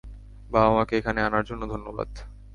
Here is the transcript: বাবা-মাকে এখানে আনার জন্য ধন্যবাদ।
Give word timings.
বাবা-মাকে 0.51 0.93
এখানে 0.97 1.19
আনার 1.21 1.43
জন্য 1.45 1.63
ধন্যবাদ। 1.65 2.09